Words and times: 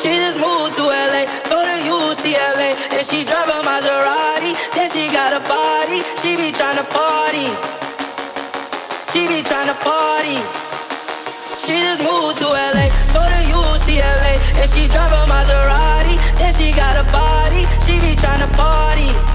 She 0.00 0.10
just 0.10 0.38
moved 0.38 0.74
to 0.74 0.84
LA, 0.84 1.26
go 1.50 1.58
to 1.58 1.76
UCLA, 1.82 2.70
and 2.94 3.04
she 3.04 3.24
drive 3.24 3.48
a 3.48 3.66
Maserati. 3.66 4.54
Then 4.72 4.88
she 4.88 5.10
got 5.10 5.34
a 5.34 5.40
body, 5.42 6.06
she 6.22 6.36
be 6.36 6.54
tryna 6.54 6.86
party. 6.86 7.50
She 9.10 9.26
be 9.26 9.42
tryna 9.42 9.74
party. 9.82 10.38
She 11.58 11.82
just 11.82 12.00
moved 12.00 12.38
to 12.38 12.46
LA, 12.46 12.86
go 13.10 13.26
to 13.26 13.40
UCLA, 13.50 14.38
and 14.62 14.70
she 14.70 14.86
drive 14.86 15.10
a 15.10 15.26
Maserati. 15.26 16.14
Then 16.38 16.54
she 16.54 16.70
got 16.70 16.94
a 16.94 17.02
body, 17.10 17.66
she 17.82 17.98
be 17.98 18.14
tryna 18.14 18.46
party. 18.54 19.27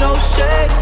No 0.00 0.14
shirts. 0.16 0.80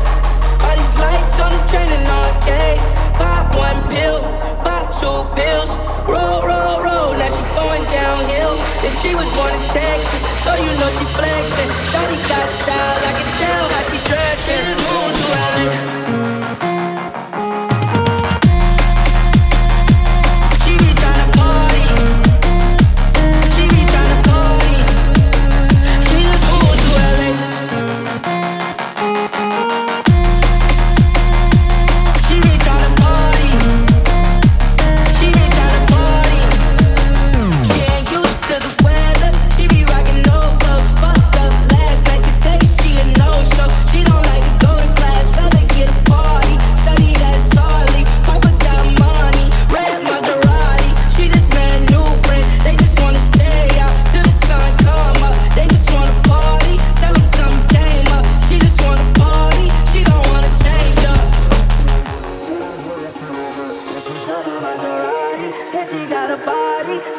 All 0.61 0.77
these 0.77 0.97
lights 0.99 1.41
on 1.41 1.51
the 1.53 1.63
chain 1.71 1.89
and 1.89 2.07
arcade. 2.07 2.81
Pop 3.17 3.55
one 3.57 3.81
pill, 3.89 4.21
pop 4.65 4.93
two 4.93 5.25
pills. 5.35 5.77
Roll, 6.05 6.45
roll, 6.45 6.85
roll. 6.85 7.11
Now 7.17 7.29
she 7.29 7.43
going 7.57 7.85
downhill. 7.89 8.55
And 8.85 8.93
she 9.01 9.15
was 9.17 9.29
born 9.35 9.53
in 9.57 9.65
Texas, 9.73 10.21
so 10.45 10.53
you 10.55 10.73
know 10.79 10.91
she 10.93 11.05
flexing. 11.17 11.71
Shawty 11.91 12.19
got 12.29 12.47
style, 12.61 12.76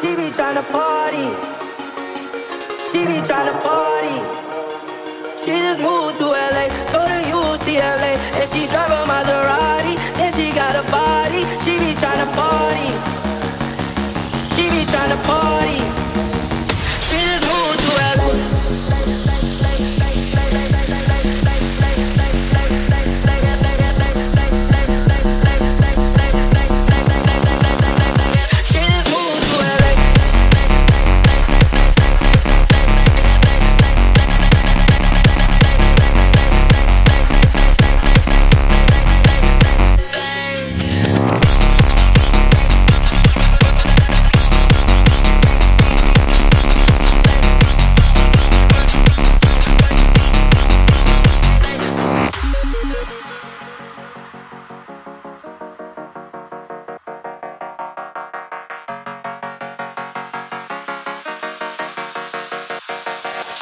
she 0.00 0.14
be 0.14 0.30
tryna 0.30 0.62
party. 0.70 1.26
She 2.92 3.00
be 3.04 3.18
tryna 3.26 3.54
party. 3.62 4.18
She 5.44 5.52
just 5.58 5.80
moved 5.80 6.18
to 6.18 6.26
LA, 6.26 6.68
go 6.92 7.02
to 7.12 7.18
UCLA, 7.34 8.12
and 8.38 8.48
she 8.50 8.66
drive 8.68 8.90
a 8.90 9.02
Maserati. 9.10 9.98
And 10.22 10.34
she 10.34 10.50
got 10.52 10.76
a 10.76 10.82
body, 10.90 11.42
she 11.64 11.78
be 11.78 11.94
tryna 12.00 12.28
party. 12.38 12.90
She 14.54 14.70
be 14.70 14.84
tryna 14.90 15.18
party. 15.24 15.97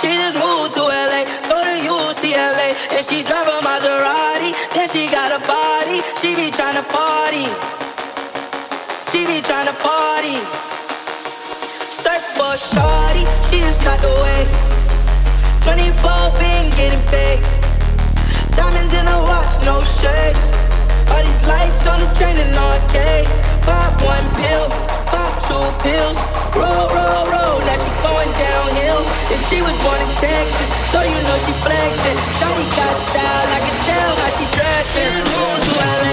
She 0.06 0.14
just 0.14 0.38
moved 0.38 0.72
to 0.74 0.86
LA, 0.86 1.26
go 1.50 1.58
to 1.66 1.74
UCLA, 1.82 2.78
and 2.94 3.02
she 3.04 3.26
drive 3.26 3.48
a 3.50 3.58
Maserati. 3.58 4.54
Then 4.70 4.86
she 4.86 5.10
got 5.10 5.34
a 5.34 5.42
body, 5.42 5.98
she 6.14 6.30
be 6.38 6.46
tryna 6.54 6.86
party. 6.86 7.50
She 9.10 9.26
be 9.26 9.42
tryna 9.42 9.74
party. 9.82 10.38
Surfboard 11.90 12.54
shorty, 12.54 13.26
she 13.50 13.58
just 13.66 13.82
caught 13.82 13.98
the 13.98 14.14
wave. 14.22 14.50
24 15.66 16.38
been 16.38 16.70
getting 16.78 17.02
paid. 17.10 17.42
Diamonds 18.54 18.94
in 18.94 19.08
a 19.10 19.18
watch, 19.26 19.58
no 19.66 19.82
shirts. 19.82 20.54
All 21.10 21.22
these 21.26 21.46
lights 21.50 21.84
on 21.84 21.98
the 21.98 22.06
chain 22.14 22.36
and 22.38 22.54
arcade. 22.54 23.26
Pop 23.66 23.90
one 24.06 24.26
pill, 24.38 24.70
pop 25.10 25.34
two 25.42 25.66
pills. 25.82 26.18
Roll, 26.54 26.94
roll, 26.94 27.26
roll. 27.26 27.58
Now 27.66 27.74
she 27.74 27.90
downhill. 27.90 28.15
And 29.28 29.38
she 29.38 29.60
was 29.60 29.74
born 29.82 29.98
in 30.00 30.10
Texas, 30.14 30.68
so 30.86 31.02
you 31.02 31.18
know 31.26 31.36
she 31.36 31.52
flexing. 31.52 32.16
Shawty 32.38 32.66
got 32.78 32.94
style, 32.94 33.48
I 33.50 33.58
can 33.58 33.76
tell 33.82 34.10
how 34.22 34.30
she 34.30 34.46
LA. 35.74 36.05